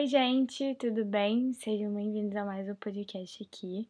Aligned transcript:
Oi, 0.00 0.06
gente, 0.06 0.74
tudo 0.76 1.04
bem? 1.04 1.52
Sejam 1.52 1.92
bem-vindos 1.92 2.34
a 2.34 2.42
mais 2.42 2.66
um 2.66 2.74
podcast 2.74 3.42
aqui. 3.42 3.86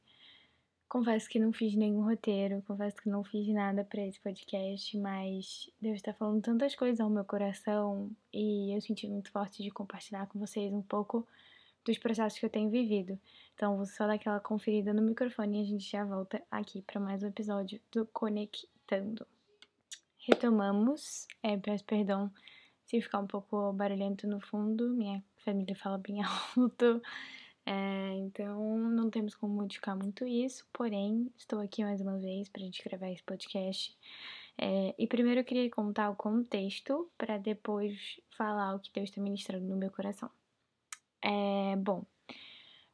Confesso 0.89 1.29
que 1.29 1.39
não 1.39 1.53
fiz 1.53 1.77
nenhum 1.77 2.03
roteiro, 2.03 2.65
confesso 2.67 2.97
que 2.97 3.09
não 3.09 3.23
fiz 3.23 3.47
nada 3.47 3.85
para 3.85 4.05
esse 4.05 4.19
podcast, 4.19 4.99
mas 4.99 5.71
Deus 5.81 5.99
está 5.99 6.13
falando 6.13 6.43
tantas 6.43 6.75
coisas 6.75 6.99
ao 6.99 7.09
meu 7.09 7.25
coração 7.25 8.11
e 8.33 8.75
eu 8.75 8.81
senti 8.81 9.07
muito 9.07 9.31
forte 9.31 9.63
de 9.63 9.71
compartilhar 9.71 10.27
com 10.27 10.41
vocês 10.41 10.73
um 10.73 10.83
pouco 10.83 11.25
dos 11.85 11.97
processos 11.97 12.41
que 12.41 12.45
eu 12.45 12.51
tenho 12.51 12.71
vivido. 12.71 13.17
Então, 13.55 13.77
vou 13.77 13.87
só 13.87 14.05
dar 14.05 14.15
aquela 14.15 14.41
conferida 14.41 14.93
no 14.93 15.03
microfone 15.03 15.59
e 15.59 15.63
a 15.63 15.65
gente 15.65 15.89
já 15.89 16.05
volta 16.05 16.43
aqui 16.51 16.83
para 16.83 16.99
mais 16.99 17.23
um 17.23 17.29
episódio 17.29 17.81
do 17.93 18.05
Conectando. 18.07 19.25
Retomamos, 20.27 21.29
é, 21.41 21.57
peço 21.57 21.85
perdão 21.85 22.33
se 22.91 23.01
ficar 23.01 23.21
um 23.21 23.27
pouco 23.27 23.73
barulhento 23.73 24.27
no 24.27 24.41
fundo, 24.41 24.91
minha 24.91 25.23
família 25.45 25.77
fala 25.77 25.97
bem 25.97 26.21
alto. 26.57 27.01
É, 27.65 28.17
então 28.17 28.79
não 28.91 29.09
temos 29.09 29.37
como 29.37 29.55
modificar 29.55 29.97
muito 29.97 30.27
isso, 30.27 30.67
porém 30.73 31.33
estou 31.37 31.61
aqui 31.61 31.85
mais 31.85 32.01
uma 32.01 32.19
vez 32.19 32.49
para 32.49 32.63
a 32.63 32.65
gente 32.65 32.83
gravar 32.83 33.09
esse 33.11 33.23
podcast. 33.23 33.97
É, 34.59 34.93
e 34.99 35.07
primeiro 35.07 35.39
eu 35.41 35.45
queria 35.45 35.71
contar 35.71 36.11
o 36.11 36.17
contexto 36.17 37.09
para 37.17 37.39
depois 37.39 38.21
falar 38.37 38.75
o 38.75 38.81
que 38.81 38.91
Deus 38.93 39.09
está 39.09 39.23
ministrando 39.23 39.67
no 39.67 39.77
meu 39.77 39.91
coração. 39.93 40.29
É, 41.23 41.77
bom, 41.77 42.05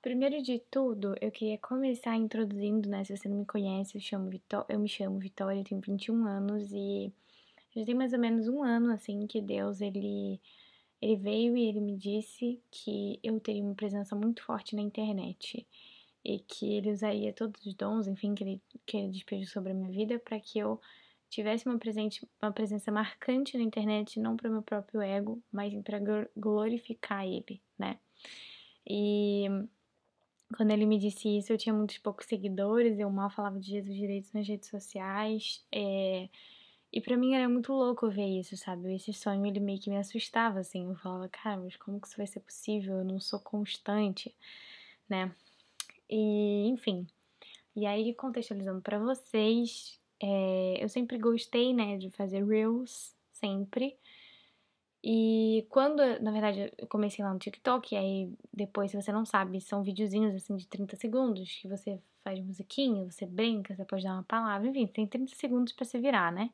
primeiro 0.02 0.42
de 0.42 0.59
tudo 0.70 1.15
eu 1.23 1.30
queria 1.30 1.56
começar 1.56 2.15
introduzindo, 2.16 2.87
né? 2.87 3.02
Se 3.02 3.16
você 3.16 3.30
não 3.30 3.38
me 3.38 3.46
conhece, 3.46 3.96
eu, 3.96 4.01
chamo 4.02 4.28
Vitó 4.28 4.66
eu 4.68 4.78
me 4.78 4.88
chamo 4.88 5.18
Vitória, 5.18 5.65
tenho 5.65 5.80
21 5.80 6.26
anos 6.26 6.70
e 6.70 7.10
já 7.76 7.84
tem 7.84 7.94
mais 7.94 8.12
ou 8.12 8.18
menos 8.18 8.48
um 8.48 8.62
ano 8.62 8.90
assim 8.92 9.26
que 9.26 9.40
Deus 9.40 9.80
ele 9.80 10.40
ele 11.00 11.16
veio 11.16 11.56
e 11.56 11.68
ele 11.68 11.80
me 11.80 11.96
disse 11.96 12.60
que 12.70 13.20
eu 13.23 13.38
teria 13.38 13.62
uma 13.62 13.74
presença 13.74 14.16
muito 14.16 14.42
forte 14.42 14.74
na 14.74 14.82
internet 14.82 15.66
e 16.24 16.40
que 16.40 16.74
ele 16.74 16.90
usaria 16.90 17.32
todos 17.32 17.64
os 17.66 17.74
dons, 17.74 18.09
enfim, 18.09 18.34
que 18.34 18.42
ele, 18.42 18.62
que 18.84 18.96
ele 18.96 19.09
despejou 19.10 19.46
sobre 19.46 19.73
a 19.73 19.74
minha 19.74 19.90
vida 19.90 20.18
para 20.18 20.40
que 20.40 20.59
eu 20.59 20.80
tivesse 21.28 21.66
uma, 21.66 21.78
presente, 21.78 22.26
uma 22.42 22.51
presença 22.51 22.90
marcante 22.90 23.56
na 23.56 23.62
internet, 23.62 24.18
não 24.18 24.36
para 24.36 24.48
o 24.48 24.52
meu 24.52 24.62
próprio 24.62 25.01
ego, 25.01 25.40
mas 25.52 25.73
para 25.82 26.01
glorificar 26.36 27.26
ele, 27.26 27.60
né? 27.79 27.98
E 28.84 29.46
quando 30.56 30.70
ele 30.70 30.86
me 30.86 30.98
disse 30.98 31.29
isso, 31.36 31.52
eu 31.52 31.58
tinha 31.58 31.74
muitos 31.74 31.98
poucos 31.98 32.26
seguidores, 32.26 32.98
eu 32.98 33.10
mal 33.10 33.30
falava 33.30 33.60
de 33.60 33.70
Jesus 33.70 33.95
direito 33.95 34.30
nas 34.32 34.48
redes 34.48 34.68
sociais, 34.68 35.64
é, 35.70 36.29
e 36.92 37.01
para 37.01 37.16
mim 37.16 37.34
era 37.34 37.48
muito 37.48 37.73
louco 37.73 38.09
ver 38.09 38.26
isso, 38.26 38.56
sabe? 38.56 38.95
Esse 38.95 39.12
sonho 39.12 39.45
ele 39.46 39.60
meio 39.60 39.80
que 39.80 39.90
me 39.90 39.98
assustava, 39.98 40.60
assim. 40.60 40.88
Eu 40.88 40.96
falava, 40.96 41.29
cara, 41.29 41.56
mas 41.56 41.76
como 41.76 42.01
que 42.01 42.06
isso 42.06 42.16
vai 42.16 42.26
ser 42.26 42.40
possível? 42.40 42.98
Eu 42.98 43.04
não 43.04 43.20
sou 43.20 43.40
constante, 43.40 44.34
né? 45.09 45.34
E, 46.09 46.68
enfim. 46.68 47.07
E 47.74 47.87
aí, 47.87 48.14
contextualizando 48.14 48.80
para 48.80 48.98
vocês, 48.98 50.01
é, 50.20 50.82
eu 50.82 50.88
sempre 50.88 51.18
gostei, 51.18 51.74
né, 51.74 51.98
de 51.98 52.10
fazer 52.10 52.45
Reels, 52.46 53.14
sempre. 53.32 53.96
E 55.04 55.66
quando, 55.68 55.98
na 56.20 56.32
verdade, 56.32 56.73
eu 56.79 56.87
comecei 56.87 57.24
lá 57.24 57.32
no 57.32 57.38
TikTok, 57.38 57.95
e 57.95 57.98
aí 57.98 58.32
depois, 58.52 58.90
se 58.90 59.01
você 59.01 59.12
não 59.12 59.24
sabe, 59.24 59.60
são 59.60 59.82
videozinhos 59.82 60.34
assim 60.34 60.57
de 60.57 60.66
30 60.66 60.96
segundos, 60.96 61.59
que 61.60 61.68
você 61.68 62.01
faz 62.24 62.40
musiquinha, 62.40 63.04
você 63.04 63.26
brinca, 63.26 63.74
você 63.74 63.84
pode 63.84 64.03
dar 64.03 64.14
uma 64.14 64.25
palavra, 64.25 64.69
enfim, 64.69 64.87
tem 64.87 65.06
30 65.06 65.34
segundos 65.37 65.72
para 65.72 65.84
se 65.84 65.98
virar, 65.98 66.32
né? 66.32 66.50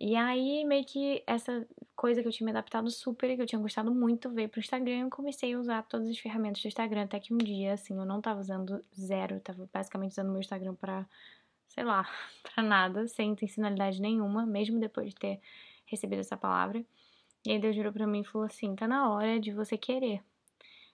E 0.00 0.16
aí, 0.16 0.64
meio 0.64 0.84
que 0.86 1.22
essa 1.26 1.66
coisa 1.94 2.22
que 2.22 2.28
eu 2.28 2.32
tinha 2.32 2.46
me 2.46 2.50
adaptado 2.52 2.90
super, 2.90 3.36
que 3.36 3.42
eu 3.42 3.46
tinha 3.46 3.60
gostado 3.60 3.94
muito, 3.94 4.30
veio 4.30 4.48
pro 4.48 4.58
Instagram 4.58 5.06
e 5.06 5.10
comecei 5.10 5.52
a 5.52 5.58
usar 5.58 5.82
todas 5.82 6.08
as 6.08 6.18
ferramentas 6.18 6.62
do 6.62 6.68
Instagram. 6.68 7.02
Até 7.04 7.20
que 7.20 7.34
um 7.34 7.36
dia, 7.38 7.74
assim, 7.74 7.94
eu 7.98 8.06
não 8.06 8.18
tava 8.18 8.40
usando 8.40 8.82
zero, 8.98 9.38
tava 9.40 9.68
basicamente 9.70 10.12
usando 10.12 10.30
meu 10.30 10.40
Instagram 10.40 10.74
pra, 10.74 11.06
sei 11.68 11.84
lá, 11.84 12.08
pra 12.42 12.62
nada, 12.62 13.06
sem 13.08 13.32
intencionalidade 13.32 14.00
nenhuma, 14.00 14.46
mesmo 14.46 14.80
depois 14.80 15.10
de 15.10 15.16
ter 15.16 15.40
recebido 15.84 16.20
essa 16.20 16.36
palavra. 16.36 16.82
E 17.46 17.52
aí 17.52 17.58
Deus 17.58 17.76
virou 17.76 17.92
pra 17.92 18.06
mim 18.06 18.20
e 18.22 18.24
falou 18.24 18.46
assim: 18.46 18.74
tá 18.74 18.88
na 18.88 19.10
hora 19.10 19.38
de 19.38 19.52
você 19.52 19.76
querer. 19.76 20.22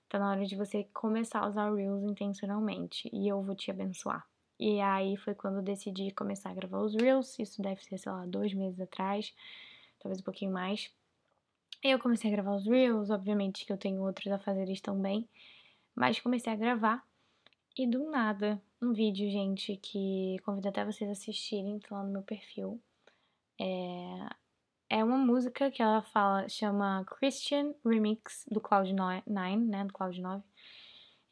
Tá 0.09 0.19
na 0.19 0.31
hora 0.31 0.45
de 0.45 0.57
você 0.57 0.85
começar 0.93 1.41
a 1.41 1.49
usar 1.49 1.73
Reels 1.73 2.03
intencionalmente. 2.03 3.09
E 3.13 3.29
eu 3.29 3.43
vou 3.43 3.55
te 3.55 3.71
abençoar. 3.71 4.27
E 4.59 4.81
aí 4.81 5.17
foi 5.17 5.35
quando 5.35 5.57
eu 5.57 5.63
decidi 5.63 6.11
começar 6.13 6.51
a 6.51 6.55
gravar 6.55 6.79
os 6.79 6.95
Reels. 6.95 7.39
Isso 7.39 7.61
deve 7.61 7.85
ser, 7.85 7.99
sei 7.99 8.11
lá, 8.11 8.25
dois 8.27 8.55
meses 8.55 8.81
atrás, 8.81 9.35
talvez 10.01 10.21
um 10.21 10.25
pouquinho 10.25 10.53
mais. 10.53 10.91
Eu 11.83 11.99
comecei 11.99 12.31
a 12.31 12.33
gravar 12.33 12.57
os 12.57 12.67
Reels, 12.67 13.11
obviamente 13.11 13.67
que 13.67 13.73
eu 13.73 13.77
tenho 13.77 14.03
outros 14.03 14.33
a 14.33 14.39
fazer 14.39 14.67
também. 14.81 15.29
Mas 15.95 16.21
comecei 16.21 16.53
a 16.53 16.57
gravar. 16.57 17.07
E 17.79 17.87
do 17.87 18.11
nada, 18.11 18.61
um 18.81 18.93
vídeo, 18.93 19.31
gente, 19.31 19.77
que 19.77 20.39
convido 20.45 20.69
até 20.69 20.85
vocês 20.85 21.11
assistirem, 21.11 21.79
tá 21.79 21.97
lá 21.97 22.03
no 22.03 22.13
meu 22.13 22.23
perfil. 22.23 22.81
É, 23.61 24.29
é 24.89 25.05
uma 25.05 25.19
música 25.19 25.71
que 25.71 25.83
ela 25.83 26.01
fala, 26.01 26.49
chama 26.49 27.05
Christian 27.05 27.75
Remix 27.85 28.47
do 28.51 28.61
Cloud9, 28.61 29.23
né, 29.27 29.85
do 29.85 29.93
Cloud9. 29.93 30.43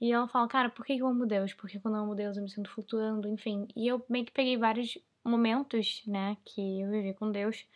E 0.04 0.12
ela 0.12 0.28
fala, 0.28 0.47
cara, 0.47 0.69
por 0.69 0.84
que 0.84 0.98
eu 0.98 1.06
amo 1.06 1.25
Deus? 1.25 1.54
Porque 1.54 1.81
quando 1.81 1.97
eu 1.97 2.03
amo 2.03 2.15
Deus 2.15 2.37
eu 2.37 2.42
me 2.42 2.50
sinto 2.50 2.69
flutuando, 2.69 3.26
enfim. 3.26 3.66
E 3.75 3.88
eu 3.88 4.04
meio 4.06 4.26
que 4.26 4.32
peguei 4.32 4.54
vários 4.54 4.98
momentos, 5.25 6.03
né, 6.06 6.37
que 6.44 6.82
eu 6.82 6.91
vivi 6.91 7.15
com 7.15 7.32
Deus, 7.32 7.66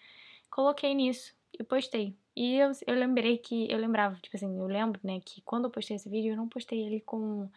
coloquei 0.50 0.92
nisso 0.92 1.34
e 1.58 1.64
postei. 1.64 2.14
E 2.36 2.56
eu, 2.56 2.70
eu 2.86 2.94
lembrei 2.96 3.38
que, 3.38 3.66
eu 3.72 3.78
lembrava, 3.78 4.14
tipo 4.20 4.36
assim, 4.36 4.58
eu 4.58 4.66
lembro, 4.66 5.00
né, 5.02 5.20
que 5.24 5.40
quando 5.40 5.64
eu 5.64 5.70
postei 5.70 5.96
esse 5.96 6.06
vídeo, 6.10 6.32
eu 6.32 6.36
não 6.36 6.46
postei 6.46 6.78
ele 6.78 7.00
com, 7.00 7.50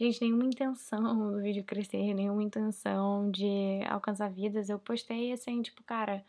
gente, 0.00 0.22
nenhuma 0.22 0.46
intenção 0.46 1.02
do 1.32 1.42
vídeo 1.42 1.62
crescer, 1.62 2.14
nenhuma 2.14 2.42
intenção 2.42 3.30
de 3.30 3.82
alcançar 3.86 4.30
vidas. 4.30 4.70
Eu 4.70 4.78
postei 4.78 5.30
assim, 5.30 5.60
tipo, 5.60 5.82
cara, 5.84 6.24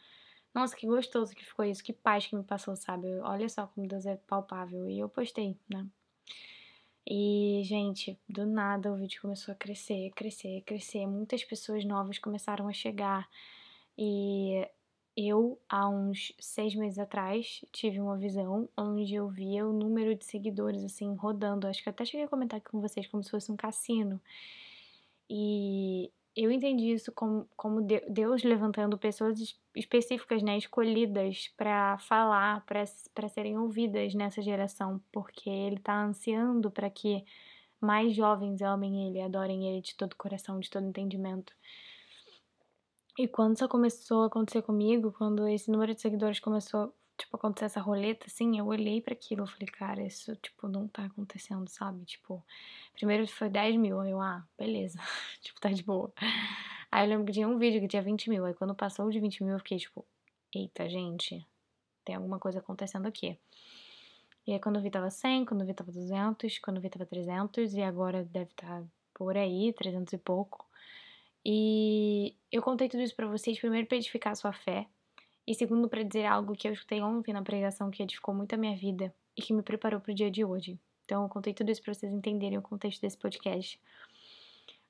nossa, 0.54 0.76
que 0.76 0.86
gostoso 0.86 1.34
que 1.34 1.46
ficou 1.46 1.64
isso, 1.64 1.82
que 1.82 1.94
paz 1.94 2.28
que 2.28 2.36
me 2.36 2.44
passou, 2.44 2.76
sabe? 2.76 3.08
Olha 3.22 3.48
só 3.48 3.66
como 3.68 3.88
Deus 3.88 4.06
é 4.06 4.18
palpável. 4.18 4.90
E 4.90 5.00
eu 5.00 5.08
postei, 5.08 5.58
né? 5.70 5.88
E, 7.10 7.62
gente, 7.64 8.20
do 8.28 8.46
nada 8.46 8.92
o 8.92 8.98
vídeo 8.98 9.22
começou 9.22 9.54
a 9.54 9.56
crescer, 9.56 10.12
crescer, 10.14 10.62
crescer. 10.66 11.08
Muitas 11.08 11.42
pessoas 11.42 11.86
novas 11.86 12.20
começaram 12.20 12.68
a 12.68 12.74
chegar. 12.74 13.30
E 13.98 14.68
eu, 15.16 15.58
há 15.70 15.88
uns 15.88 16.34
seis 16.38 16.76
meses 16.76 17.00
atrás, 17.00 17.64
tive 17.72 18.02
uma 18.02 18.18
visão 18.18 18.68
onde 18.78 19.16
eu 19.16 19.30
via 19.30 19.66
o 19.66 19.72
número 19.72 20.16
de 20.16 20.26
seguidores, 20.26 20.84
assim, 20.84 21.16
rodando. 21.16 21.66
Acho 21.66 21.82
que 21.82 21.90
até 21.90 22.04
cheguei 22.04 22.26
a 22.26 22.30
comentar 22.30 22.58
aqui 22.60 22.70
com 22.70 22.82
vocês 22.82 23.08
como 23.08 23.24
se 23.24 23.32
fosse 23.32 23.50
um 23.50 23.56
cassino. 23.56 24.22
E 25.30 26.12
eu 26.38 26.52
entendi 26.52 26.92
isso 26.92 27.12
como, 27.12 27.50
como 27.56 27.82
Deus 27.82 28.44
levantando 28.44 28.96
pessoas 28.96 29.58
específicas, 29.76 30.44
né, 30.44 30.56
escolhidas 30.56 31.52
para 31.58 31.98
falar, 31.98 32.64
para 32.64 33.28
serem 33.28 33.58
ouvidas 33.58 34.14
nessa 34.14 34.40
geração, 34.40 35.02
porque 35.12 35.50
Ele 35.50 35.78
está 35.78 36.00
ansiando 36.00 36.70
para 36.70 36.92
que 36.92 37.26
mais 37.82 38.16
jovens 38.16 38.62
amem 38.62 39.08
Ele, 39.08 39.20
adorem 39.20 39.68
Ele 39.68 39.82
de 39.82 39.96
todo 39.96 40.16
coração, 40.16 40.60
de 40.60 40.70
todo 40.70 40.86
entendimento. 40.86 41.52
E 43.18 43.28
quando 43.28 43.56
isso 43.56 43.68
começou 43.68 44.22
a 44.22 44.28
acontecer 44.28 44.62
comigo, 44.62 45.12
quando 45.18 45.48
esse 45.48 45.72
número 45.72 45.96
de 45.96 46.02
seguidores 46.02 46.40
começou 46.40 46.94
tipo, 47.18 47.36
acontecer 47.36 47.66
essa 47.66 47.82
roleta, 47.82 48.28
assim, 48.28 48.60
eu 48.60 48.66
olhei 48.68 49.02
para 49.02 49.14
aquilo 49.14 49.46
e 49.46 49.48
falei, 49.48 49.68
cara, 49.68 50.04
isso, 50.06 50.36
tipo, 50.38 50.68
não 50.68 50.88
tá 50.88 51.06
acontecendo, 51.06 51.68
sabe? 51.70 52.06
Tipo, 52.06 52.44
primeiro 52.94 53.28
foi 53.28 53.50
10 53.50 53.76
mil, 53.78 54.00
aí 54.00 54.12
eu, 54.12 54.22
ah, 54.22 54.46
beleza, 54.58 55.00
tipo, 55.42 55.60
tá 55.60 55.70
de 55.70 55.84
boa. 55.84 56.14
Aí 56.92 57.06
eu 57.06 57.10
lembro 57.10 57.26
que 57.26 57.34
tinha 57.34 57.48
um 57.48 57.58
vídeo 57.58 57.82
que 57.82 57.88
tinha 57.88 58.02
20 58.02 58.30
mil, 58.30 58.46
aí 58.46 58.54
quando 58.54 58.76
passou 58.76 59.10
de 59.10 59.20
20 59.20 59.44
mil 59.44 59.54
eu 59.54 59.60
fiquei, 59.60 59.78
tipo, 59.80 60.06
eita, 60.54 60.88
gente, 60.90 61.46
tem 62.06 62.16
alguma 62.16 62.40
coisa 62.40 62.60
acontecendo 62.60 63.08
aqui. 63.08 63.38
E 64.46 64.54
aí 64.54 64.60
quando 64.60 64.78
eu 64.78 64.82
vi 64.82 64.90
tava 64.90 65.10
100, 65.10 65.46
quando 65.46 65.62
eu 65.62 65.68
vi 65.68 65.74
tava 65.74 65.92
200, 65.92 66.60
quando 66.60 66.78
eu 66.78 66.82
vi 66.82 66.90
tava 66.90 67.06
300, 67.06 67.74
e 67.74 67.82
agora 67.82 68.24
deve 68.24 68.52
estar 68.52 68.82
tá 68.82 68.84
por 69.14 69.36
aí, 69.36 69.74
300 69.74 70.14
e 70.14 70.18
pouco. 70.18 70.66
E 71.46 72.36
eu 72.52 72.62
contei 72.62 72.88
tudo 72.90 73.04
isso 73.04 73.16
para 73.16 73.28
vocês, 73.28 73.60
primeiro 73.60 73.88
para 73.88 73.98
edificar 73.98 74.34
a 74.34 74.36
sua 74.36 74.54
fé, 74.54 74.88
e 75.48 75.56
segundo, 75.56 75.88
para 75.88 76.04
dizer 76.04 76.26
algo 76.26 76.54
que 76.54 76.68
eu 76.68 76.74
escutei 76.74 77.02
ontem 77.02 77.32
na 77.32 77.42
pregação 77.42 77.90
que 77.90 78.04
edificou 78.04 78.36
muito 78.36 78.54
a 78.54 78.58
minha 78.58 78.76
vida 78.76 79.16
e 79.36 79.42
que 79.42 79.54
me 79.54 79.62
preparou 79.62 80.02
para 80.02 80.12
o 80.12 80.14
dia 80.14 80.30
de 80.30 80.44
hoje. 80.44 80.78
Então, 81.06 81.24
eu 81.24 81.30
contei 81.30 81.54
tudo 81.54 81.72
isso 81.72 81.82
para 81.82 81.94
vocês 81.94 82.12
entenderem 82.12 82.58
o 82.58 82.62
contexto 82.62 83.02
desse 83.02 83.18
podcast. 83.18 83.80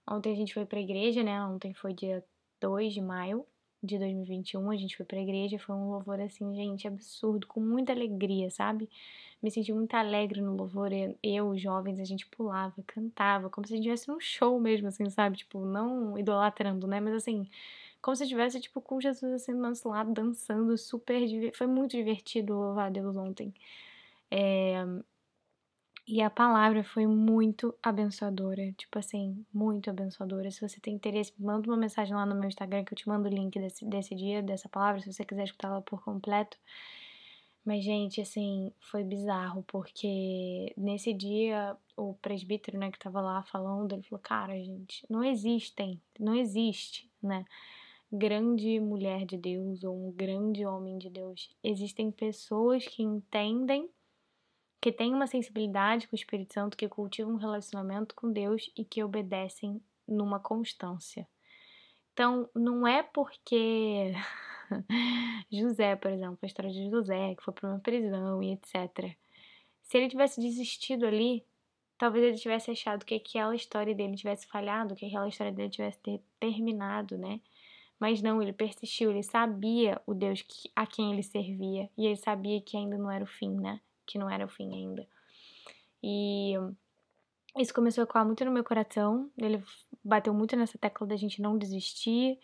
Ontem 0.10 0.34
a 0.34 0.36
gente 0.36 0.56
foi 0.56 0.66
para 0.66 0.80
a 0.80 0.82
igreja, 0.82 1.22
né? 1.22 1.40
Ontem 1.44 1.76
foi 1.76 1.94
dia 1.94 2.26
2 2.60 2.92
de 2.92 3.02
maio 3.02 3.46
de 3.84 4.00
2021. 4.00 4.72
A 4.72 4.76
gente 4.76 4.98
foi 4.98 5.06
para 5.06 5.20
a 5.20 5.22
igreja. 5.22 5.60
Foi 5.60 5.76
um 5.76 5.92
louvor, 5.92 6.20
assim, 6.20 6.56
gente, 6.56 6.88
absurdo, 6.88 7.46
com 7.46 7.60
muita 7.60 7.92
alegria, 7.92 8.50
sabe? 8.50 8.90
Me 9.44 9.52
senti 9.52 9.72
muito 9.72 9.94
alegre 9.94 10.42
no 10.42 10.56
louvor. 10.56 10.90
Eu, 11.22 11.56
jovens, 11.56 12.00
a 12.00 12.04
gente 12.04 12.26
pulava, 12.26 12.74
cantava, 12.88 13.48
como 13.48 13.68
se 13.68 13.74
a 13.74 13.76
gente 13.76 13.86
estivesse 13.86 14.08
num 14.08 14.20
show 14.20 14.60
mesmo, 14.60 14.88
assim, 14.88 15.08
sabe? 15.12 15.38
Tipo, 15.38 15.64
não 15.66 16.18
idolatrando, 16.18 16.88
né? 16.88 17.00
Mas 17.00 17.14
assim 17.14 17.48
como 18.02 18.16
se 18.16 18.24
estivesse, 18.24 18.60
tipo, 18.60 18.82
com 18.82 19.00
Jesus 19.02 19.32
assim 19.34 19.54
do 19.54 19.62
nosso 19.62 19.88
lado, 19.90 20.14
dançando, 20.14 20.78
super. 20.78 21.22
Foi 21.54 21.68
muito 21.68 21.92
divertido 21.92 22.54
louvar 22.54 22.88
a 22.88 22.90
Deus 22.90 23.16
ontem. 23.16 23.54
É... 24.32 24.84
E 26.08 26.22
a 26.22 26.30
palavra 26.30 26.86
foi 26.86 27.06
muito 27.06 27.76
abençoadora, 27.84 28.72
tipo 28.78 28.98
assim, 28.98 29.46
muito 29.54 29.90
abençoadora. 29.90 30.50
Se 30.50 30.62
você 30.62 30.80
tem 30.80 30.96
interesse, 30.96 31.34
manda 31.38 31.70
uma 31.70 31.76
mensagem 31.76 32.16
lá 32.16 32.26
no 32.26 32.34
meu 32.34 32.48
Instagram 32.48 32.86
que 32.86 32.94
eu 32.94 32.98
te 32.98 33.10
mando 33.10 33.28
o 33.28 33.32
link 33.32 33.60
desse, 33.60 33.86
desse 33.86 34.16
dia, 34.16 34.42
dessa 34.42 34.70
palavra, 34.70 35.02
se 35.02 35.12
você 35.12 35.26
quiser 35.26 35.44
escutá-la 35.44 35.82
por 35.82 36.02
completo. 36.02 36.58
Mas, 37.66 37.84
gente, 37.84 38.22
assim, 38.22 38.72
foi 38.80 39.04
bizarro, 39.04 39.62
porque 39.68 40.74
nesse 40.78 41.14
dia 41.14 41.76
o 41.98 42.14
presbítero, 42.14 42.78
né, 42.78 42.90
que 42.90 42.98
tava 42.98 43.20
lá 43.20 43.44
falando, 43.44 43.92
ele 43.92 44.04
falou: 44.04 44.22
Cara, 44.24 44.54
gente, 44.64 45.06
não 45.10 45.22
existem, 45.22 46.02
não 46.18 46.34
existe, 46.34 47.12
né? 47.22 47.44
Grande 48.12 48.80
mulher 48.80 49.26
de 49.26 49.38
Deus 49.38 49.84
ou 49.84 50.08
um 50.08 50.12
grande 50.12 50.66
homem 50.66 50.98
de 50.98 51.10
Deus. 51.10 51.50
Existem 51.64 52.10
pessoas 52.10 52.88
que 52.88 53.04
entendem 53.04 53.90
que 54.80 54.92
têm 54.92 55.14
uma 55.14 55.28
sensibilidade 55.28 56.08
com 56.08 56.16
o 56.16 56.20
Espírito 56.20 56.54
Santo, 56.54 56.78
que 56.78 56.88
cultivam 56.88 57.34
um 57.34 57.38
relacionamento 57.38 58.16
com 58.16 58.32
Deus 58.32 58.72
e 58.78 58.86
que 58.86 59.04
obedecem 59.04 59.82
numa 60.08 60.40
constância. 60.40 61.28
Então, 62.14 62.50
não 62.56 62.88
é 62.88 63.04
porque 63.04 64.14
José, 65.52 65.96
por 65.96 66.12
exemplo, 66.12 66.38
a 66.42 66.46
história 66.46 66.72
de 66.72 66.90
José, 66.90 67.36
que 67.36 67.44
foi 67.44 67.54
para 67.54 67.70
uma 67.70 67.80
prisão 67.80 68.42
e 68.42 68.54
etc. 68.54 69.16
Se 69.84 69.98
ele 69.98 70.10
tivesse 70.10 70.40
desistido 70.40 71.06
ali, 71.06 71.46
talvez 71.98 72.24
ele 72.26 72.38
tivesse 72.38 72.72
achado 72.72 73.06
que 73.06 73.16
aquela 73.16 73.56
história 73.56 73.94
dele 73.94 74.16
tivesse 74.16 74.48
falhado, 74.48 74.96
que 74.96 75.06
aquela 75.06 75.28
história 75.28 75.52
dele 75.52 75.70
tivesse 75.70 76.00
ter 76.00 76.22
terminado, 76.40 77.18
né? 77.18 77.40
Mas 78.00 78.22
não, 78.22 78.42
ele 78.42 78.54
persistiu, 78.54 79.10
ele 79.10 79.24
sabia 79.24 80.00
o 80.06 80.14
Deus 80.14 80.44
a 80.76 80.86
quem 80.86 81.14
ele 81.14 81.24
servia 81.24 81.90
e 81.98 82.06
ele 82.06 82.16
sabia 82.16 82.62
que 82.62 82.78
ainda 82.78 82.98
não 82.98 83.10
era 83.10 83.24
o 83.24 83.28
fim, 83.28 83.56
né? 83.56 83.82
que 84.08 84.18
não 84.18 84.30
era 84.30 84.46
o 84.46 84.48
fim 84.48 84.74
ainda. 84.74 85.06
E 86.02 86.54
isso 87.58 87.74
começou 87.74 88.02
a 88.02 88.06
ecoar 88.06 88.26
muito 88.26 88.44
no 88.46 88.52
meu 88.52 88.64
coração. 88.64 89.30
Ele 89.38 89.62
bateu 90.04 90.34
muito 90.34 90.56
nessa 90.56 90.78
tecla 90.78 91.06
da 91.06 91.18
gente 91.18 91.42
não 91.42 91.58
desistir 91.58 92.40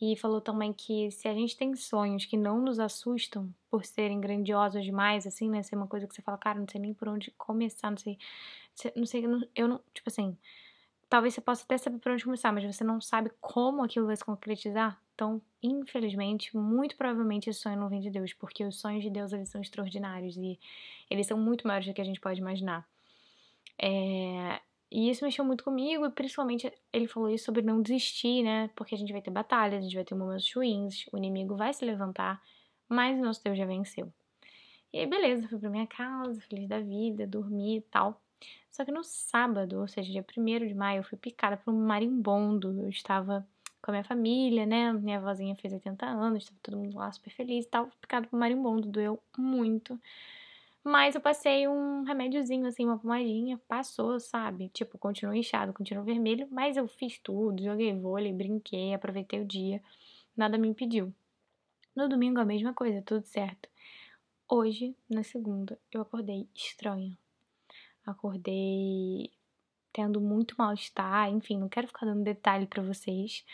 e 0.00 0.16
falou 0.16 0.40
também 0.40 0.72
que 0.72 1.10
se 1.12 1.28
a 1.28 1.32
gente 1.32 1.56
tem 1.56 1.74
sonhos 1.76 2.26
que 2.26 2.36
não 2.36 2.60
nos 2.60 2.80
assustam 2.80 3.54
por 3.70 3.84
serem 3.84 4.20
grandiosos 4.20 4.84
demais, 4.84 5.26
assim, 5.26 5.48
né? 5.48 5.62
Ser 5.62 5.76
uma 5.76 5.86
coisa 5.86 6.06
que 6.06 6.14
você 6.14 6.20
fala, 6.20 6.36
cara, 6.36 6.58
não 6.58 6.66
sei 6.68 6.80
nem 6.80 6.92
por 6.92 7.08
onde 7.08 7.30
começar, 7.38 7.90
não 7.90 7.98
sei, 7.98 8.18
não 8.96 9.06
sei, 9.06 9.24
eu 9.54 9.68
não, 9.68 9.80
tipo 9.94 10.10
assim, 10.10 10.36
talvez 11.14 11.32
você 11.32 11.40
possa 11.40 11.62
até 11.62 11.78
saber 11.78 12.00
por 12.00 12.10
onde 12.10 12.24
começar, 12.24 12.50
mas 12.50 12.64
você 12.64 12.82
não 12.82 13.00
sabe 13.00 13.30
como 13.40 13.84
aquilo 13.84 14.06
vai 14.06 14.16
se 14.16 14.24
concretizar. 14.24 15.00
Então, 15.14 15.40
infelizmente, 15.62 16.56
muito 16.56 16.96
provavelmente 16.96 17.48
esse 17.48 17.60
sonho 17.60 17.78
não 17.78 17.88
vem 17.88 18.00
de 18.00 18.10
Deus, 18.10 18.32
porque 18.32 18.64
os 18.64 18.80
sonhos 18.80 19.00
de 19.00 19.10
Deus 19.10 19.32
eles 19.32 19.48
são 19.48 19.60
extraordinários 19.60 20.36
e 20.36 20.58
eles 21.08 21.28
são 21.28 21.38
muito 21.38 21.68
maiores 21.68 21.86
do 21.86 21.94
que 21.94 22.00
a 22.00 22.04
gente 22.04 22.18
pode 22.18 22.40
imaginar. 22.40 22.84
É, 23.80 24.60
e 24.90 25.08
isso 25.08 25.24
mexeu 25.24 25.44
muito 25.44 25.62
comigo, 25.62 26.04
e 26.04 26.10
principalmente 26.10 26.72
ele 26.92 27.06
falou 27.06 27.30
isso 27.30 27.44
sobre 27.44 27.62
não 27.62 27.80
desistir, 27.80 28.42
né? 28.42 28.68
Porque 28.74 28.96
a 28.96 28.98
gente 28.98 29.12
vai 29.12 29.22
ter 29.22 29.30
batalhas, 29.30 29.78
a 29.78 29.82
gente 29.82 29.94
vai 29.94 30.04
ter 30.04 30.16
momentos 30.16 30.52
ruins, 30.52 31.06
o 31.12 31.16
inimigo 31.16 31.54
vai 31.54 31.72
se 31.72 31.84
levantar, 31.84 32.42
mas 32.88 33.16
o 33.16 33.22
nosso 33.22 33.40
Deus 33.44 33.56
já 33.56 33.64
venceu. 33.64 34.12
E 34.92 34.98
aí, 34.98 35.06
beleza, 35.06 35.46
fui 35.46 35.60
pra 35.60 35.70
minha 35.70 35.86
casa, 35.86 36.40
feliz 36.40 36.68
da 36.68 36.80
vida, 36.80 37.24
dormi 37.24 37.76
e 37.76 37.82
tal. 37.82 38.20
Só 38.70 38.84
que 38.84 38.92
no 38.92 39.04
sábado, 39.04 39.80
ou 39.80 39.88
seja, 39.88 40.10
dia 40.10 40.22
1 40.22 40.66
de 40.66 40.74
maio, 40.74 41.00
eu 41.00 41.04
fui 41.04 41.18
picada 41.18 41.56
por 41.56 41.72
um 41.72 41.86
marimbondo. 41.86 42.82
Eu 42.82 42.88
estava 42.88 43.46
com 43.80 43.90
a 43.90 43.92
minha 43.92 44.04
família, 44.04 44.66
né? 44.66 44.92
Minha 44.92 45.20
vozinha 45.20 45.54
fez 45.56 45.72
80 45.72 46.06
anos, 46.06 46.44
estava 46.44 46.58
todo 46.62 46.78
mundo 46.78 46.96
lá 46.96 47.12
super 47.12 47.30
feliz 47.30 47.66
e 47.66 47.68
tal. 47.68 47.88
Picado 48.00 48.28
por 48.28 48.36
um 48.36 48.40
marimbondo, 48.40 48.88
doeu 48.88 49.22
muito. 49.38 50.00
Mas 50.82 51.14
eu 51.14 51.20
passei 51.20 51.66
um 51.66 52.02
remédiozinho, 52.02 52.66
assim, 52.66 52.84
uma 52.84 52.98
pomadinha, 52.98 53.58
passou, 53.66 54.20
sabe? 54.20 54.68
Tipo, 54.68 54.98
continuou 54.98 55.34
inchado, 55.34 55.72
continuou 55.72 56.04
vermelho, 56.04 56.46
mas 56.50 56.76
eu 56.76 56.86
fiz 56.86 57.18
tudo, 57.18 57.62
joguei 57.62 57.94
vôlei, 57.98 58.32
brinquei, 58.34 58.92
aproveitei 58.92 59.40
o 59.40 59.46
dia, 59.46 59.82
nada 60.36 60.58
me 60.58 60.68
impediu. 60.68 61.12
No 61.96 62.08
domingo 62.08 62.40
a 62.40 62.44
mesma 62.44 62.74
coisa, 62.74 63.00
tudo 63.00 63.24
certo. 63.24 63.68
Hoje, 64.46 64.94
na 65.08 65.22
segunda, 65.22 65.78
eu 65.90 66.02
acordei 66.02 66.46
estranha. 66.54 67.16
Acordei 68.04 69.30
tendo 69.92 70.20
muito 70.20 70.56
mal-estar, 70.58 71.30
enfim, 71.30 71.58
não 71.58 71.68
quero 71.68 71.86
ficar 71.86 72.04
dando 72.04 72.24
detalhe 72.24 72.66
para 72.66 72.82
vocês, 72.82 73.44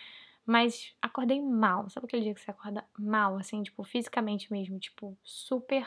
mas 0.46 0.94
acordei 1.02 1.40
mal. 1.40 1.88
Sabe 1.90 2.06
aquele 2.06 2.22
dia 2.22 2.34
que 2.34 2.40
você 2.40 2.50
acorda 2.50 2.84
mal, 2.98 3.36
assim, 3.36 3.62
tipo, 3.62 3.84
fisicamente 3.84 4.50
mesmo, 4.50 4.78
tipo, 4.78 5.16
super 5.22 5.86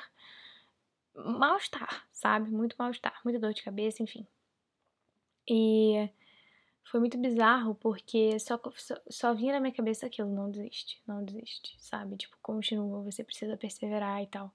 mal-estar, 1.15 2.07
sabe? 2.11 2.51
Muito 2.51 2.75
mal-estar, 2.77 3.19
muita 3.23 3.39
dor 3.39 3.53
de 3.53 3.63
cabeça, 3.63 4.03
enfim. 4.03 4.27
E 5.49 6.09
foi 6.83 6.99
muito 6.99 7.17
bizarro 7.17 7.75
porque 7.75 8.37
só, 8.39 8.59
só, 8.75 8.95
só, 9.09 9.33
vinha 9.33 9.53
na 9.53 9.59
minha 9.59 9.73
cabeça 9.73 10.05
aquilo, 10.05 10.29
não 10.29 10.51
desiste, 10.51 11.01
não 11.07 11.23
desiste, 11.23 11.75
sabe? 11.79 12.15
Tipo, 12.17 12.37
continua, 12.41 13.01
você 13.01 13.23
precisa 13.23 13.57
perseverar 13.57 14.21
e 14.21 14.27
tal. 14.27 14.53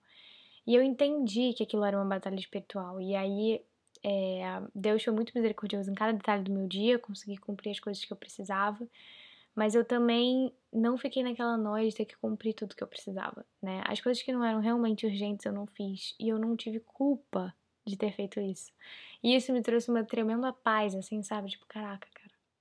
E 0.66 0.74
eu 0.74 0.82
entendi 0.82 1.52
que 1.54 1.62
aquilo 1.64 1.84
era 1.84 1.96
uma 1.96 2.04
batalha 2.06 2.38
espiritual. 2.38 3.00
E 3.00 3.14
aí 3.16 3.64
é, 4.04 4.62
Deus 4.74 5.02
foi 5.02 5.12
muito 5.12 5.32
misericordioso 5.34 5.90
em 5.90 5.94
cada 5.94 6.12
detalhe 6.12 6.42
do 6.42 6.52
meu 6.52 6.66
dia, 6.66 6.98
consegui 6.98 7.36
cumprir 7.36 7.70
as 7.70 7.80
coisas 7.80 8.04
que 8.04 8.12
eu 8.12 8.16
precisava, 8.16 8.86
mas 9.54 9.74
eu 9.74 9.84
também 9.84 10.52
não 10.72 10.96
fiquei 10.96 11.22
naquela 11.22 11.56
noite 11.56 11.90
de 11.90 11.96
ter 11.96 12.04
que 12.04 12.16
cumprir 12.16 12.54
tudo 12.54 12.76
que 12.76 12.82
eu 12.82 12.86
precisava, 12.86 13.44
né? 13.62 13.82
As 13.86 14.00
coisas 14.00 14.22
que 14.22 14.32
não 14.32 14.44
eram 14.44 14.60
realmente 14.60 15.06
urgentes 15.06 15.46
eu 15.46 15.52
não 15.52 15.66
fiz 15.66 16.14
e 16.20 16.28
eu 16.28 16.38
não 16.38 16.56
tive 16.56 16.80
culpa 16.80 17.54
de 17.86 17.96
ter 17.96 18.12
feito 18.12 18.40
isso. 18.40 18.72
E 19.22 19.34
isso 19.34 19.52
me 19.52 19.62
trouxe 19.62 19.90
uma 19.90 20.04
tremenda 20.04 20.52
paz, 20.52 20.94
assim, 20.94 21.22
sabe? 21.22 21.50
Tipo, 21.50 21.66
caraca, 21.66 22.06
cara, 22.14 22.17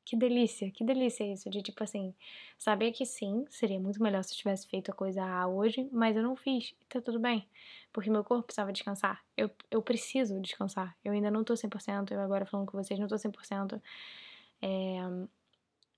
que 0.08 0.16
delícia, 0.16 0.72
que 0.72 0.86
delícia 0.86 1.26
isso, 1.26 1.50
de 1.50 1.62
tipo 1.62 1.84
assim, 1.84 2.16
saber 2.58 2.94
que 2.94 3.06
sim, 3.06 3.44
seria 3.50 3.78
muito 3.78 4.02
melhor 4.02 4.24
se 4.24 4.34
eu 4.34 4.38
tivesse 4.38 4.66
feito 4.66 4.90
a 4.90 4.94
coisa 4.94 5.22
A 5.22 5.50
hoje, 5.50 5.90
mas 5.92 6.16
eu 6.16 6.24
não 6.24 6.34
fiz, 6.34 6.74
e 6.82 6.86
tá 6.86 7.02
tudo 7.02 7.20
bem, 7.20 7.46
porque 7.92 8.10
meu 8.10 8.24
corpo 8.24 8.46
precisava 8.46 8.72
descansar, 8.72 9.22
eu, 9.36 9.52
eu 9.70 9.82
preciso 9.82 10.40
descansar, 10.40 10.98
eu 11.04 11.12
ainda 11.12 11.30
não 11.30 11.44
tô 11.44 11.56
100%, 11.56 12.12
eu 12.12 12.22
agora 12.22 12.46
falando 12.46 12.72
com 12.72 12.82
vocês 12.82 12.98
não 12.98 13.06
tô 13.06 13.16
100%, 13.16 13.82
é, 14.62 15.00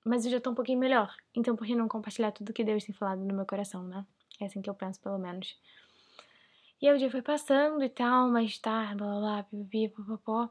mas 0.03 0.25
eu 0.25 0.31
já 0.31 0.41
tô 0.41 0.49
um 0.49 0.55
pouquinho 0.55 0.79
melhor, 0.79 1.15
então 1.35 1.55
por 1.55 1.67
que 1.67 1.75
não 1.75 1.87
compartilhar 1.87 2.31
tudo 2.31 2.51
que 2.51 2.63
Deus 2.63 2.83
tem 2.83 2.95
falado 2.95 3.23
no 3.23 3.35
meu 3.35 3.45
coração, 3.45 3.83
né? 3.83 4.03
É 4.41 4.45
assim 4.45 4.59
que 4.59 4.69
eu 4.71 4.73
penso, 4.73 4.99
pelo 5.01 5.19
menos. 5.19 5.55
E 6.81 6.87
aí 6.87 6.95
o 6.95 6.97
dia 6.97 7.11
foi 7.11 7.21
passando 7.21 7.83
e 7.83 7.89
tal, 7.89 8.27
mais 8.29 8.57
tarde, 8.57 8.95
blá 8.95 9.07
blá 9.07 9.19
blá, 9.19 9.43
pipi, 9.43 9.89
popopó. 9.89 10.49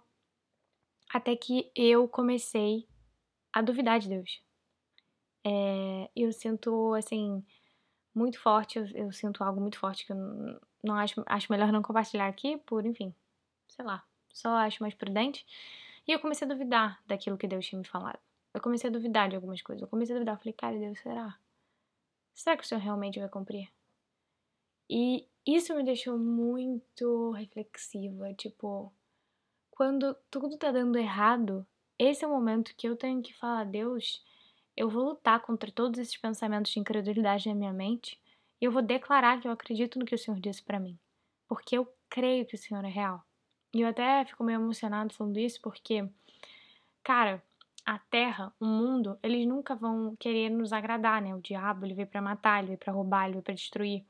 Até 1.12 1.34
que 1.34 1.72
eu 1.74 2.06
comecei 2.06 2.86
a 3.52 3.62
duvidar 3.62 3.98
de 3.98 4.08
Deus. 4.08 4.42
É, 5.44 6.10
eu 6.14 6.32
sinto, 6.32 6.94
assim, 6.94 7.44
muito 8.14 8.38
forte, 8.40 8.78
eu, 8.78 8.86
eu, 8.94 9.12
sinto 9.12 9.42
algo 9.42 9.60
muito 9.60 9.78
forte 9.78 10.04
que 10.04 10.12
eu 10.12 10.16
não, 10.82 10.94
acho, 10.94 11.22
acho 11.26 11.52
melhor 11.52 11.72
não 11.72 11.82
compartilhar 11.82 12.26
aqui, 12.26 12.56
por, 12.58 12.84
enfim, 12.84 13.14
sei 13.68 13.84
lá, 13.84 14.04
só 14.32 14.50
acho 14.56 14.82
mais 14.82 14.94
prudente. 14.94 15.46
E 16.06 16.12
eu 16.12 16.20
comecei 16.20 16.46
a 16.46 16.48
duvidar 16.48 17.02
daquilo 17.06 17.38
que 17.38 17.46
Deus 17.46 17.66
tinha 17.66 17.78
me 17.78 17.86
falado. 17.86 18.18
Eu 18.54 18.60
comecei 18.60 18.88
a 18.88 18.92
duvidar 18.92 19.28
de 19.28 19.36
algumas 19.36 19.60
coisas. 19.60 19.82
Eu 19.82 19.88
comecei 19.88 20.14
a 20.14 20.18
duvidar. 20.18 20.34
Eu 20.36 20.38
falei, 20.38 20.52
cara, 20.54 20.78
Deus, 20.78 20.98
será? 21.00 21.38
Será 22.34 22.56
que 22.56 22.64
o 22.64 22.66
Senhor 22.66 22.80
realmente 22.80 23.20
vai 23.20 23.28
cumprir? 23.28 23.70
E 24.88 25.28
isso 25.46 25.74
me 25.74 25.84
deixou 25.84 26.18
muito 26.18 27.32
reflexiva. 27.32 28.32
Tipo, 28.34 28.92
quando 29.70 30.14
tudo 30.30 30.56
tá 30.56 30.72
dando 30.72 30.96
errado, 30.96 31.66
esse 31.98 32.24
é 32.24 32.28
o 32.28 32.30
momento 32.30 32.74
que 32.76 32.88
eu 32.88 32.96
tenho 32.96 33.22
que 33.22 33.34
falar, 33.34 33.64
Deus, 33.64 34.24
eu 34.76 34.88
vou 34.88 35.04
lutar 35.04 35.40
contra 35.40 35.70
todos 35.70 35.98
esses 35.98 36.16
pensamentos 36.16 36.72
de 36.72 36.78
incredulidade 36.78 37.48
na 37.48 37.54
minha 37.54 37.72
mente 37.72 38.20
e 38.60 38.64
eu 38.64 38.72
vou 38.72 38.82
declarar 38.82 39.40
que 39.40 39.48
eu 39.48 39.52
acredito 39.52 39.98
no 39.98 40.04
que 40.04 40.14
o 40.14 40.18
Senhor 40.18 40.38
disse 40.38 40.62
para 40.62 40.78
mim, 40.78 40.98
porque 41.48 41.76
eu 41.76 41.92
creio 42.08 42.46
que 42.46 42.54
o 42.54 42.58
Senhor 42.58 42.84
é 42.84 42.88
real. 42.88 43.22
E 43.74 43.80
eu 43.80 43.88
até 43.88 44.24
fico 44.24 44.44
meio 44.44 44.60
emocionado 44.60 45.12
falando 45.12 45.38
isso 45.38 45.60
porque, 45.60 46.08
cara, 47.02 47.42
a 47.84 47.98
terra, 47.98 48.52
o 48.60 48.66
mundo, 48.66 49.18
eles 49.22 49.46
nunca 49.46 49.74
vão 49.74 50.14
querer 50.16 50.50
nos 50.50 50.72
agradar, 50.72 51.22
né? 51.22 51.34
O 51.34 51.40
diabo, 51.40 51.86
ele 51.86 51.94
veio 51.94 52.06
para 52.06 52.20
matar, 52.20 52.58
ele 52.58 52.68
veio 52.68 52.78
para 52.78 52.92
roubar, 52.92 53.24
ele 53.24 53.32
veio 53.32 53.42
para 53.42 53.54
destruir. 53.54 54.04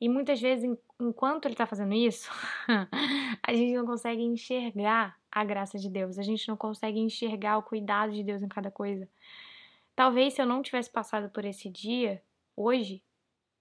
E 0.00 0.08
muitas 0.08 0.40
vezes, 0.40 0.64
enquanto 0.98 1.44
ele 1.44 1.54
está 1.54 1.66
fazendo 1.66 1.92
isso, 1.92 2.30
a 3.46 3.52
gente 3.52 3.74
não 3.74 3.84
consegue 3.84 4.22
enxergar 4.22 5.18
a 5.30 5.44
graça 5.44 5.78
de 5.78 5.90
Deus, 5.90 6.18
a 6.18 6.22
gente 6.22 6.48
não 6.48 6.56
consegue 6.56 6.98
enxergar 6.98 7.58
o 7.58 7.62
cuidado 7.62 8.12
de 8.12 8.22
Deus 8.22 8.42
em 8.42 8.48
cada 8.48 8.70
coisa. 8.70 9.08
Talvez 9.94 10.34
se 10.34 10.40
eu 10.40 10.46
não 10.46 10.62
tivesse 10.62 10.90
passado 10.90 11.28
por 11.28 11.44
esse 11.44 11.68
dia, 11.68 12.22
hoje, 12.56 13.02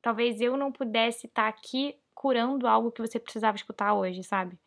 talvez 0.01 0.39
eu 0.39 0.55
não 0.55 0.71
pudesse 0.71 1.27
estar 1.27 1.43
tá 1.43 1.49
aqui 1.49 1.97
curando 2.15 2.67
algo 2.67 2.91
que 2.91 3.01
você 3.01 3.19
precisava 3.19 3.57
escutar 3.57 3.93
hoje, 3.93 4.23
sabe? 4.23 4.57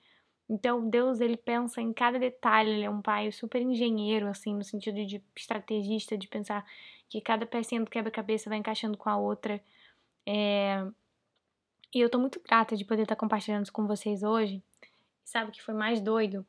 Então, 0.48 0.88
Deus, 0.88 1.20
ele 1.20 1.36
pensa 1.36 1.80
em 1.80 1.92
cada 1.92 2.18
detalhe, 2.18 2.70
ele 2.70 2.84
é 2.84 2.90
um 2.90 3.00
pai 3.00 3.32
super 3.32 3.62
engenheiro, 3.62 4.26
assim, 4.28 4.54
no 4.54 4.64
sentido 4.64 5.04
de 5.06 5.22
estrategista, 5.34 6.18
de 6.18 6.28
pensar 6.28 6.66
que 7.08 7.20
cada 7.20 7.46
pecinha 7.46 7.80
do 7.82 7.90
quebra-cabeça 7.90 8.50
vai 8.50 8.58
encaixando 8.58 8.98
com 8.98 9.08
a 9.08 9.16
outra. 9.16 9.62
É, 10.26 10.86
e 11.94 12.00
eu 12.00 12.10
tô 12.10 12.18
muito 12.18 12.40
grata 12.40 12.76
de 12.76 12.84
poder 12.84 13.02
estar 13.02 13.16
compartilhando 13.16 13.64
isso 13.64 13.72
com 13.72 13.86
vocês 13.86 14.22
hoje. 14.22 14.62
Sabe 15.24 15.50
o 15.50 15.52
que 15.52 15.62
foi 15.62 15.74
mais 15.74 16.00
doido? 16.00 16.46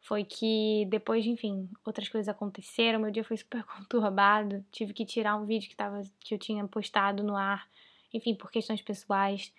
foi 0.00 0.24
que 0.24 0.86
depois, 0.88 1.26
enfim, 1.26 1.68
outras 1.84 2.08
coisas 2.08 2.28
aconteceram, 2.28 2.98
meu 2.98 3.10
dia 3.10 3.24
foi 3.24 3.36
super 3.36 3.62
conturbado, 3.64 4.64
tive 4.72 4.92
que 4.92 5.04
tirar 5.04 5.36
um 5.36 5.44
vídeo 5.44 5.68
que, 5.68 5.76
tava, 5.76 6.02
que 6.20 6.34
eu 6.34 6.38
tinha 6.38 6.66
postado 6.66 7.22
no 7.22 7.36
ar, 7.36 7.68
enfim, 8.12 8.34
por 8.34 8.50
questões 8.50 8.82
pessoais. 8.82 9.52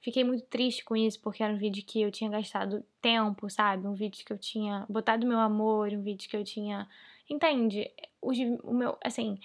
Fiquei 0.00 0.22
muito 0.22 0.44
triste 0.44 0.84
com 0.84 0.94
isso, 0.94 1.20
porque 1.20 1.42
era 1.42 1.52
um 1.52 1.56
vídeo 1.56 1.82
que 1.84 2.00
eu 2.00 2.10
tinha 2.12 2.30
gastado 2.30 2.84
tempo, 3.00 3.50
sabe? 3.50 3.86
Um 3.86 3.94
vídeo 3.94 4.24
que 4.24 4.32
eu 4.32 4.38
tinha 4.38 4.86
botado 4.88 5.26
meu 5.26 5.38
amor, 5.38 5.92
um 5.92 6.02
vídeo 6.02 6.28
que 6.28 6.36
eu 6.36 6.44
tinha. 6.44 6.86
Entende? 7.28 7.90
O, 8.20 8.30
o 8.62 8.74
meu, 8.74 8.96
assim, 9.02 9.40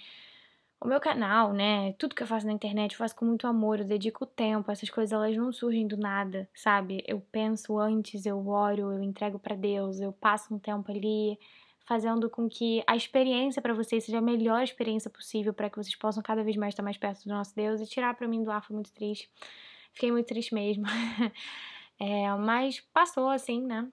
o 0.82 0.88
meu 0.88 1.00
canal, 1.00 1.54
né? 1.54 1.94
Tudo 1.94 2.16
que 2.16 2.24
eu 2.24 2.28
faço 2.28 2.48
na 2.48 2.52
internet 2.52 2.94
eu 2.94 2.98
faço 2.98 3.16
com 3.16 3.24
muito 3.24 3.46
amor, 3.46 3.80
eu 3.80 3.86
dedico 3.86 4.26
tempo. 4.26 4.72
Essas 4.72 4.90
coisas 4.90 5.14
elas 5.14 5.38
não 5.38 5.54
surgem 5.54 5.88
do 5.88 5.96
nada, 5.96 6.50
sabe? 6.56 7.04
Eu 7.08 7.22
penso 7.32 7.78
antes, 7.78 8.26
eu 8.26 8.48
oro, 8.48 8.92
eu 8.92 9.04
entrego 9.04 9.38
para 9.38 9.56
Deus, 9.56 10.02
eu 10.02 10.12
passo 10.12 10.54
um 10.54 10.60
tempo 10.60 10.92
ali 10.92 11.38
fazendo 11.86 12.30
com 12.30 12.50
que 12.50 12.84
a 12.88 12.96
experiência 12.96 13.62
para 13.62 13.74
vocês 13.74 14.06
seja 14.06 14.18
a 14.18 14.22
melhor 14.22 14.64
experiência 14.64 15.10
possível 15.10 15.54
para 15.54 15.70
que 15.70 15.78
vocês 15.78 15.96
possam 15.96 16.24
cada 16.24 16.44
vez 16.44 16.56
mais 16.58 16.74
estar 16.74 16.84
mais 16.84 16.98
perto 16.98 17.24
do 17.26 17.30
nosso 17.30 17.56
Deus 17.56 17.80
e 17.80 17.86
tirar 17.86 18.16
para 18.16 18.28
mim 18.28 18.44
do 18.44 18.52
ar 18.52 18.64
foi 18.64 18.74
muito 18.74 18.92
triste. 18.92 19.30
Fiquei 19.94 20.12
muito 20.12 20.26
triste 20.28 20.54
mesmo. 20.54 20.86
é, 22.00 22.36
mas 22.38 22.80
passou 22.94 23.30
assim, 23.30 23.62
né? 23.62 23.88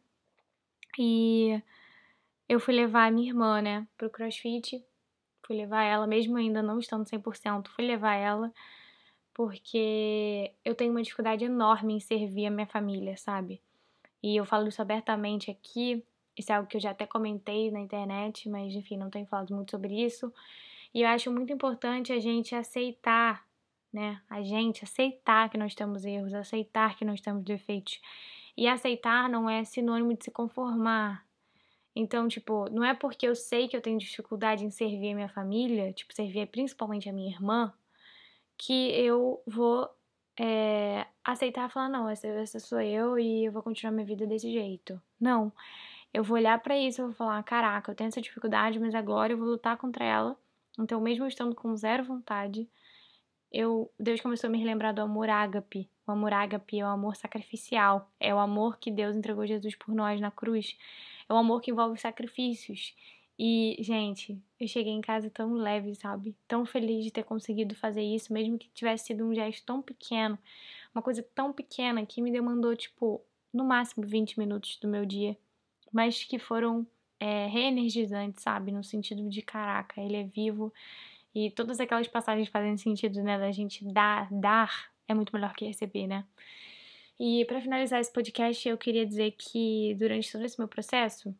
E 0.98 1.62
eu 2.48 2.58
fui 2.58 2.74
levar 2.74 3.08
a 3.08 3.10
minha 3.10 3.28
irmã, 3.28 3.60
né, 3.60 3.86
pro 3.96 4.10
CrossFit 4.10 4.82
fui 5.48 5.56
levar 5.56 5.82
ela, 5.82 6.06
mesmo 6.06 6.36
ainda 6.36 6.62
não 6.62 6.78
estando 6.78 7.06
100%, 7.06 7.68
fui 7.68 7.84
levar 7.84 8.14
ela 8.14 8.52
porque 9.32 10.52
eu 10.64 10.74
tenho 10.74 10.90
uma 10.90 11.00
dificuldade 11.00 11.44
enorme 11.44 11.94
em 11.94 12.00
servir 12.00 12.46
a 12.46 12.50
minha 12.50 12.66
família, 12.66 13.16
sabe? 13.16 13.62
E 14.20 14.36
eu 14.36 14.44
falo 14.44 14.66
isso 14.66 14.82
abertamente 14.82 15.48
aqui, 15.48 16.04
isso 16.36 16.50
é 16.50 16.56
algo 16.56 16.68
que 16.68 16.76
eu 16.76 16.80
já 16.80 16.90
até 16.90 17.06
comentei 17.06 17.70
na 17.70 17.78
internet, 17.78 18.48
mas 18.48 18.74
enfim, 18.74 18.96
não 18.96 19.08
tenho 19.08 19.26
falado 19.26 19.54
muito 19.54 19.70
sobre 19.70 19.94
isso. 19.94 20.32
E 20.92 21.02
eu 21.02 21.08
acho 21.08 21.30
muito 21.30 21.52
importante 21.52 22.12
a 22.12 22.18
gente 22.18 22.52
aceitar, 22.52 23.46
né? 23.92 24.20
A 24.28 24.42
gente 24.42 24.82
aceitar 24.82 25.48
que 25.48 25.56
nós 25.56 25.72
temos 25.72 26.04
erros, 26.04 26.34
aceitar 26.34 26.96
que 26.96 27.04
nós 27.04 27.20
temos 27.20 27.44
defeitos. 27.44 28.00
E 28.56 28.66
aceitar 28.66 29.28
não 29.28 29.48
é 29.48 29.62
sinônimo 29.62 30.14
de 30.14 30.24
se 30.24 30.32
conformar, 30.32 31.24
então, 32.00 32.28
tipo, 32.28 32.70
não 32.70 32.84
é 32.84 32.94
porque 32.94 33.26
eu 33.26 33.34
sei 33.34 33.66
que 33.66 33.76
eu 33.76 33.80
tenho 33.80 33.98
dificuldade 33.98 34.64
em 34.64 34.70
servir 34.70 35.10
a 35.10 35.14
minha 35.16 35.28
família, 35.28 35.92
tipo, 35.92 36.14
servir 36.14 36.46
principalmente 36.46 37.08
a 37.08 37.12
minha 37.12 37.28
irmã, 37.28 37.72
que 38.56 38.90
eu 38.92 39.42
vou 39.44 39.90
é, 40.38 41.08
aceitar 41.24 41.68
e 41.68 41.72
falar, 41.72 41.88
não, 41.88 42.08
essa, 42.08 42.28
essa 42.28 42.60
sou 42.60 42.80
eu 42.80 43.18
e 43.18 43.46
eu 43.46 43.50
vou 43.50 43.64
continuar 43.64 43.90
minha 43.90 44.06
vida 44.06 44.28
desse 44.28 44.48
jeito. 44.52 45.02
Não. 45.20 45.52
Eu 46.14 46.22
vou 46.22 46.36
olhar 46.36 46.60
para 46.60 46.78
isso 46.78 47.00
e 47.00 47.04
vou 47.04 47.12
falar, 47.12 47.42
caraca, 47.42 47.90
eu 47.90 47.96
tenho 47.96 48.06
essa 48.06 48.20
dificuldade, 48.20 48.78
mas 48.78 48.94
agora 48.94 49.32
eu 49.32 49.36
vou 49.36 49.48
lutar 49.48 49.76
contra 49.76 50.04
ela. 50.04 50.36
Então, 50.78 51.00
mesmo 51.00 51.26
estando 51.26 51.52
com 51.52 51.76
zero 51.76 52.04
vontade, 52.04 52.68
eu, 53.50 53.90
Deus 53.98 54.20
começou 54.20 54.46
a 54.46 54.50
me 54.52 54.58
relembrar 54.58 54.94
do 54.94 55.02
amor 55.02 55.28
ágape. 55.28 55.90
O 56.06 56.12
amor 56.12 56.32
ágape 56.32 56.78
é 56.78 56.84
o 56.84 56.88
amor 56.88 57.16
sacrificial. 57.16 58.08
É 58.20 58.32
o 58.32 58.38
amor 58.38 58.78
que 58.78 58.92
Deus 58.92 59.16
entregou 59.16 59.44
Jesus 59.44 59.74
por 59.74 59.92
nós 59.92 60.20
na 60.20 60.30
cruz. 60.30 60.78
É 61.28 61.34
um 61.34 61.38
amor 61.38 61.60
que 61.60 61.70
envolve 61.70 61.98
sacrifícios. 61.98 62.94
E, 63.38 63.76
gente, 63.80 64.40
eu 64.58 64.66
cheguei 64.66 64.92
em 64.92 65.00
casa 65.00 65.30
tão 65.30 65.54
leve, 65.54 65.94
sabe? 65.94 66.36
Tão 66.48 66.66
feliz 66.66 67.04
de 67.04 67.12
ter 67.12 67.22
conseguido 67.22 67.74
fazer 67.74 68.02
isso, 68.02 68.32
mesmo 68.32 68.58
que 68.58 68.68
tivesse 68.70 69.06
sido 69.06 69.24
um 69.24 69.34
gesto 69.34 69.64
tão 69.64 69.80
pequeno, 69.80 70.36
uma 70.92 71.02
coisa 71.02 71.22
tão 71.34 71.52
pequena 71.52 72.04
que 72.04 72.20
me 72.20 72.32
demandou, 72.32 72.74
tipo, 72.74 73.22
no 73.52 73.64
máximo 73.64 74.04
20 74.04 74.38
minutos 74.38 74.76
do 74.78 74.88
meu 74.88 75.06
dia, 75.06 75.38
mas 75.92 76.24
que 76.24 76.38
foram 76.38 76.84
é, 77.20 77.46
reenergizantes, 77.46 78.42
sabe? 78.42 78.72
No 78.72 78.82
sentido 78.82 79.28
de, 79.28 79.40
caraca, 79.42 80.00
ele 80.00 80.16
é 80.16 80.24
vivo. 80.24 80.72
E 81.34 81.50
todas 81.52 81.78
aquelas 81.78 82.08
passagens 82.08 82.48
fazem 82.48 82.76
sentido, 82.76 83.22
né? 83.22 83.38
Da 83.38 83.52
gente 83.52 83.84
dar, 83.92 84.28
dar 84.32 84.90
é 85.06 85.14
muito 85.14 85.32
melhor 85.32 85.54
que 85.54 85.64
receber, 85.64 86.06
né? 86.06 86.24
E 87.18 87.44
para 87.46 87.60
finalizar 87.60 88.00
esse 88.00 88.12
podcast, 88.12 88.68
eu 88.68 88.78
queria 88.78 89.04
dizer 89.04 89.32
que 89.32 89.94
durante 89.98 90.30
todo 90.30 90.44
esse 90.44 90.58
meu 90.58 90.68
processo, 90.68 91.34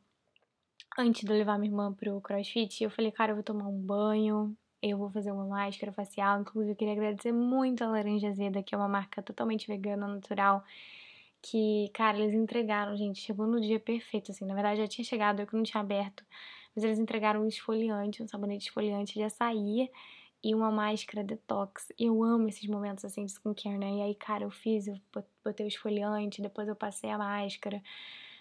antes 0.99 1.23
de 1.23 1.31
eu 1.31 1.37
levar 1.37 1.57
minha 1.59 1.71
irmã 1.71 1.93
pro 1.93 2.21
CrossFit, 2.21 2.83
eu 2.83 2.91
falei, 2.91 3.13
cara, 3.13 3.31
eu 3.31 3.37
vou 3.37 3.45
tomar 3.45 3.69
um 3.69 3.81
banho, 3.81 4.57
eu 4.83 4.99
vou 4.99 5.11
fazer 5.11 5.31
uma 5.31 5.47
máscara 5.47 5.93
facial. 5.93 6.41
Inclusive, 6.41 6.73
eu 6.73 6.77
queria 6.77 6.95
agradecer 6.95 7.33
muito 7.33 7.83
a 7.85 7.89
Laranja 7.89 8.29
Azeda, 8.29 8.63
que 8.63 8.75
é 8.75 8.79
uma 8.79 8.89
marca 8.89 9.23
totalmente 9.23 9.69
vegana, 9.69 10.09
natural. 10.09 10.65
Que, 11.41 11.89
cara, 11.95 12.19
eles 12.19 12.35
entregaram, 12.35 12.97
gente. 12.97 13.21
Chegou 13.21 13.47
no 13.47 13.61
dia 13.61 13.79
perfeito, 13.79 14.33
assim. 14.33 14.45
Na 14.45 14.55
verdade, 14.55 14.81
já 14.81 14.89
tinha 14.89 15.05
chegado, 15.05 15.41
eu 15.41 15.47
que 15.47 15.55
não 15.55 15.63
tinha 15.63 15.81
aberto. 15.81 16.25
Mas 16.75 16.85
eles 16.85 16.99
entregaram 16.99 17.43
um 17.43 17.49
esfoliante, 17.49 18.23
um 18.23 18.27
sabonete 18.29 18.67
esfoliante 18.67 19.15
de 19.15 19.23
açaí 19.23 19.89
e 20.43 20.55
uma 20.55 20.71
máscara 20.71 21.25
detox. 21.25 21.93
Eu 21.99 22.23
amo 22.23 22.49
esses 22.49 22.67
momentos 22.69 23.05
assim 23.05 23.25
de 23.25 23.33
skincare, 23.33 23.79
né? 23.79 23.91
E 23.97 24.03
aí, 24.03 24.15
cara, 24.15 24.45
eu 24.45 24.51
fiz, 24.51 24.87
eu 24.87 24.99
botei 25.45 25.67
o 25.67 25.69
esfoliante, 25.69 26.43
depois 26.43 26.69
eu 26.69 26.77
passei 26.77 27.11
a 27.11 27.19
máscara, 27.19 27.83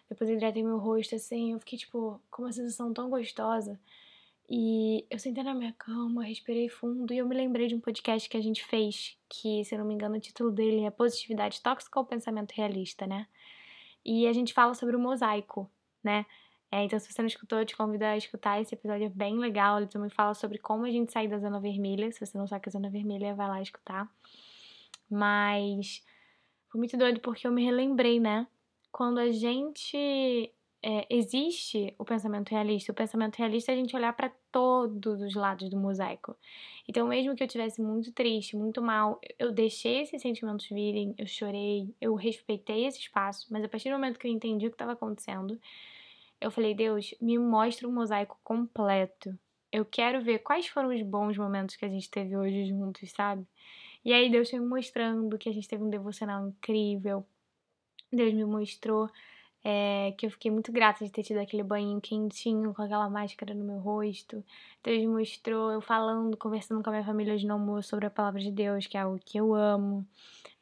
depois 0.10 0.30
eu 0.30 0.36
hidratei 0.36 0.64
meu 0.64 0.78
rosto, 0.78 1.16
assim, 1.16 1.54
eu 1.54 1.60
fiquei, 1.60 1.78
tipo, 1.80 2.22
com 2.32 2.44
uma 2.44 2.52
sensação 2.52 2.94
tão 2.94 3.10
gostosa. 3.10 3.80
E 4.50 5.06
eu 5.10 5.20
sentei 5.20 5.44
na 5.44 5.54
minha 5.54 5.74
cama, 5.74 6.24
respirei 6.24 6.70
fundo 6.70 7.14
e 7.14 7.18
eu 7.18 7.28
me 7.28 7.36
lembrei 7.36 7.68
de 7.68 7.76
um 7.76 7.82
podcast 7.82 8.30
que 8.30 8.38
a 8.38 8.42
gente 8.42 8.64
fez, 8.64 9.18
que, 9.28 9.64
se 9.66 9.76
eu 9.76 9.80
não 9.80 9.86
me 9.86 9.94
engano, 9.94 10.16
o 10.16 10.20
título 10.20 10.52
dele 10.52 10.86
é 10.86 10.90
Positividade 10.90 11.62
Tóxica 11.62 12.00
ou 12.00 12.06
Pensamento 12.06 12.54
Realista, 12.54 13.06
né? 13.06 13.28
E 14.06 14.26
a 14.26 14.32
gente 14.32 14.54
fala 14.54 14.74
sobre 14.74 14.96
o 14.96 15.00
mosaico, 15.00 15.70
né? 16.02 16.26
É, 16.72 16.84
então, 16.84 17.00
se 17.00 17.12
você 17.12 17.22
não 17.22 17.28
escutou, 17.28 17.60
eu 17.60 17.66
te 17.66 17.78
convido 17.78 18.04
a 18.04 18.18
escutar 18.18 18.62
esse 18.62 18.76
episódio, 18.76 19.06
é 19.06 19.10
bem 19.10 19.38
legal. 19.38 19.78
Ele 19.78 19.88
também 19.88 20.10
fala 20.10 20.34
sobre 20.34 20.58
como 20.58 20.86
a 20.86 20.92
gente 20.92 21.12
sair 21.12 21.28
da 21.28 21.40
zona 21.40 21.60
vermelha. 21.60 22.12
Se 22.12 22.26
você 22.26 22.38
não 22.38 22.46
sabe 22.48 22.64
que 22.64 22.70
é 22.70 22.72
zona 22.72 22.90
vermelha, 22.90 23.34
vai 23.36 23.48
lá 23.48 23.62
escutar. 23.62 24.10
Mas 25.10 26.04
foi 26.70 26.80
muito 26.80 26.98
doido 26.98 27.22
porque 27.22 27.48
eu 27.48 27.52
me 27.52 27.64
relembrei, 27.64 28.20
né? 28.20 28.48
Quando 28.92 29.20
a 29.20 29.32
gente. 29.32 30.54
É, 30.84 31.08
existe 31.10 31.94
o 31.98 32.06
pensamento 32.06 32.50
realista. 32.50 32.92
O 32.92 32.96
pensamento 32.96 33.36
realista 33.38 33.72
é 33.72 33.74
a 33.74 33.78
gente 33.78 33.96
olhar 33.96 34.14
para 34.14 34.32
todos 34.52 35.22
os 35.22 35.34
lados 35.34 35.70
do 35.70 35.78
mosaico. 35.78 36.36
Então, 36.88 37.08
mesmo 37.08 37.36
que 37.36 37.44
eu 37.44 37.48
tivesse 37.48 37.82
muito 37.82 38.12
triste, 38.12 38.56
muito 38.56 38.82
mal, 38.82 39.20
eu 39.40 39.52
deixei 39.52 40.02
esses 40.02 40.22
sentimentos 40.22 40.70
virem, 40.70 41.16
eu 41.18 41.26
chorei, 41.26 41.94
eu 42.00 42.14
respeitei 42.14 42.86
esse 42.86 43.00
espaço, 43.00 43.48
mas 43.50 43.64
a 43.64 43.68
partir 43.68 43.90
do 43.90 43.94
momento 43.94 44.20
que 44.20 44.28
eu 44.28 44.32
entendi 44.32 44.68
o 44.68 44.70
que 44.70 44.76
estava 44.76 44.94
acontecendo, 44.94 45.60
eu 46.40 46.52
falei, 46.52 46.76
Deus, 46.76 47.14
me 47.22 47.38
mostra 47.38 47.88
um 47.88 47.92
mosaico 47.92 48.38
completo. 48.44 49.38
Eu 49.72 49.84
quero 49.86 50.22
ver 50.22 50.40
quais 50.40 50.68
foram 50.68 50.90
os 50.90 51.02
bons 51.02 51.38
momentos 51.38 51.76
que 51.76 51.86
a 51.86 51.90
gente 51.90 52.10
teve 52.10 52.38
hoje 52.38 52.68
juntos, 52.68 53.12
sabe? 53.12 53.46
E 54.06 54.14
aí 54.14 54.30
Deus 54.30 54.50
foi 54.50 54.60
me 54.60 54.68
mostrando 54.68 55.38
que 55.38 55.50
a 55.50 55.52
gente 55.52 55.68
teve 55.68 55.84
um 55.84 55.90
devocional 55.90 56.48
incrível. 56.48 57.26
Deus 58.12 58.34
me 58.34 58.46
mostrou 58.46 59.10
é, 59.64 60.14
que 60.18 60.26
eu 60.26 60.32
fiquei 60.32 60.50
muito 60.50 60.72
grata 60.72 61.04
de 61.04 61.12
ter 61.12 61.24
tido 61.24 61.38
aquele 61.40 61.64
banho 61.64 62.00
quentinho 62.00 62.74
com 62.74 62.82
aquela 62.82 63.10
máscara 63.10 63.54
no 63.54 63.66
meu 63.66 63.80
rosto. 63.80 64.44
Deus 64.82 65.00
me 65.00 65.08
mostrou 65.08 65.72
eu 65.72 65.82
falando, 65.82 66.38
conversando 66.38 66.82
com 66.82 66.90
a 66.90 66.94
minha 66.94 67.06
família 67.06 67.34
hoje 67.34 67.46
no 67.46 67.56
almoço 67.56 67.90
sobre 67.90 68.06
a 68.06 68.10
palavra 68.10 68.40
de 68.40 68.52
Deus, 68.52 68.88
que 68.88 68.96
é 68.96 69.02
algo 69.02 69.20
que 69.20 69.38
eu 69.38 69.54
amo. 69.54 70.08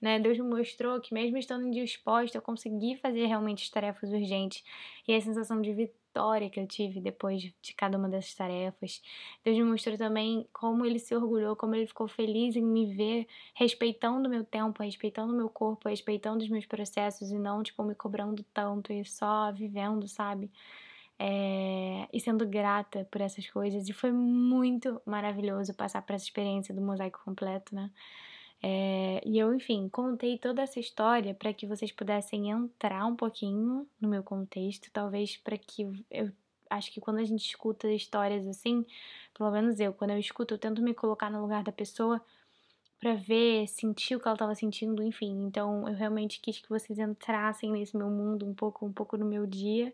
Né? 0.05 0.19
Deus 0.19 0.37
me 0.37 0.43
mostrou 0.47 1.01
que 1.01 1.11
mesmo 1.15 1.35
estando 1.35 1.65
indisposta, 1.65 2.37
eu 2.37 2.41
consegui 2.43 2.95
fazer 2.95 3.25
realmente 3.25 3.63
as 3.63 3.71
tarefas 3.71 4.11
urgentes. 4.11 4.63
E 5.07 5.15
a 5.15 5.19
sensação 5.19 5.59
de 5.59 5.73
vitória 5.73 6.47
que 6.47 6.59
eu 6.59 6.67
tive 6.67 7.01
depois 7.01 7.41
de 7.41 7.73
cada 7.75 7.97
uma 7.97 8.07
dessas 8.07 8.35
tarefas. 8.35 9.01
Deus 9.43 9.57
me 9.57 9.63
mostrou 9.63 9.97
também 9.97 10.47
como 10.53 10.85
ele 10.85 10.99
se 10.99 11.15
orgulhou, 11.15 11.55
como 11.55 11.73
ele 11.73 11.87
ficou 11.87 12.07
feliz 12.07 12.55
em 12.55 12.61
me 12.63 12.93
ver 12.93 13.25
respeitando 13.55 14.27
o 14.27 14.31
meu 14.31 14.43
tempo, 14.45 14.83
respeitando 14.83 15.33
o 15.33 15.35
meu 15.35 15.49
corpo, 15.49 15.89
respeitando 15.89 16.43
os 16.43 16.49
meus 16.51 16.67
processos 16.67 17.31
e 17.31 17.39
não, 17.39 17.63
tipo, 17.63 17.83
me 17.83 17.95
cobrando 17.95 18.43
tanto 18.53 18.93
e 18.93 19.03
só 19.03 19.51
vivendo, 19.51 20.07
sabe? 20.07 20.51
É, 21.17 22.07
e 22.13 22.19
sendo 22.19 22.47
grata 22.47 23.07
por 23.09 23.21
essas 23.21 23.49
coisas. 23.49 23.89
E 23.89 23.93
foi 23.93 24.11
muito 24.11 25.01
maravilhoso 25.03 25.73
passar 25.73 26.03
por 26.03 26.13
essa 26.13 26.25
experiência 26.25 26.75
do 26.75 26.81
mosaico 26.81 27.21
completo, 27.25 27.73
né? 27.73 27.89
É, 28.67 29.21
e 29.23 29.37
eu, 29.37 29.53
enfim, 29.53 29.87
contei 29.89 30.39
toda 30.39 30.63
essa 30.63 30.79
história 30.79 31.35
para 31.35 31.53
que 31.53 31.67
vocês 31.67 31.91
pudessem 31.91 32.49
entrar 32.49 33.05
um 33.05 33.15
pouquinho 33.15 33.87
no 34.01 34.09
meu 34.09 34.23
contexto, 34.23 34.89
talvez 34.91 35.37
para 35.37 35.55
que 35.55 35.83
eu 36.09 36.31
acho 36.67 36.91
que 36.91 36.99
quando 36.99 37.19
a 37.19 37.23
gente 37.23 37.45
escuta 37.45 37.87
histórias 37.91 38.47
assim, 38.47 38.83
pelo 39.37 39.51
menos 39.51 39.79
eu, 39.79 39.93
quando 39.93 40.11
eu 40.11 40.17
escuto, 40.17 40.55
eu 40.55 40.57
tento 40.57 40.81
me 40.81 40.95
colocar 40.95 41.29
no 41.29 41.43
lugar 41.43 41.63
da 41.63 41.71
pessoa 41.71 42.19
para 42.99 43.13
ver, 43.13 43.67
sentir 43.67 44.15
o 44.15 44.19
que 44.19 44.27
ela 44.27 44.33
estava 44.33 44.55
sentindo, 44.55 45.03
enfim. 45.03 45.45
Então, 45.45 45.87
eu 45.87 45.93
realmente 45.93 46.41
quis 46.41 46.57
que 46.57 46.67
vocês 46.67 46.97
entrassem 46.97 47.71
nesse 47.71 47.95
meu 47.95 48.09
mundo 48.09 48.47
um 48.47 48.55
pouco, 48.55 48.83
um 48.83 48.91
pouco 48.91 49.15
no 49.15 49.27
meu 49.27 49.45
dia 49.45 49.93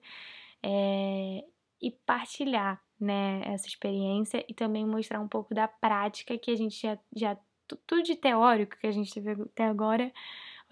é, 0.63 1.43
e 1.81 1.91
partilhar, 2.05 2.81
né, 2.97 3.41
essa 3.43 3.67
experiência 3.67 4.45
e 4.47 4.53
também 4.53 4.85
mostrar 4.85 5.19
um 5.19 5.27
pouco 5.27 5.53
da 5.53 5.67
prática 5.67 6.37
que 6.37 6.51
a 6.51 6.55
gente 6.55 6.81
já, 6.81 6.97
já 7.13 7.37
tudo 7.77 8.03
de 8.03 8.15
teórico 8.15 8.77
que 8.77 8.87
a 8.87 8.91
gente 8.91 9.13
teve 9.13 9.31
até 9.31 9.65
agora, 9.65 10.11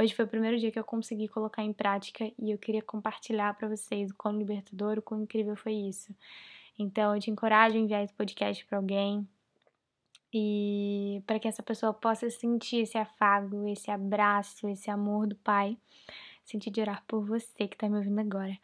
Hoje 0.02 0.16
foi 0.16 0.24
o 0.24 0.28
primeiro 0.30 0.58
dia 0.58 0.72
que 0.72 0.80
eu 0.80 0.84
consegui 0.86 1.28
colocar 1.28 1.62
em 1.62 1.74
prática 1.74 2.24
e 2.40 2.52
eu 2.52 2.58
queria 2.58 2.82
compartilhar 2.82 3.54
para 3.56 3.68
vocês 3.68 4.10
o 4.10 4.16
quão 4.16 4.38
libertador, 4.38 4.98
o 4.98 5.02
quão 5.02 5.24
incrível 5.24 5.58
foi 5.58 5.74
isso. 5.74 6.16
Então, 6.78 7.14
eu 7.14 7.20
te 7.20 7.30
encorajo 7.30 7.76
a 7.76 7.80
enviar 7.80 8.02
esse 8.02 8.14
podcast 8.14 8.66
para 8.66 8.78
alguém 8.78 9.28
e 10.34 11.22
para 11.28 11.38
que 11.38 11.50
essa 11.50 11.62
pessoa 11.62 11.94
possa 11.94 12.30
sentir 12.30 12.78
esse 12.78 12.98
afago, 12.98 13.68
esse 13.68 13.92
abraço, 13.92 14.70
esse 14.70 14.90
amor 14.90 15.28
do 15.28 15.36
Pai. 15.36 15.78
Sentir 16.46 16.72
de 16.72 16.80
orar 16.80 17.04
por 17.06 17.26
você 17.26 17.68
que 17.68 17.76
está 17.76 17.90
me 17.90 17.98
ouvindo 17.98 18.22
agora. 18.22 18.58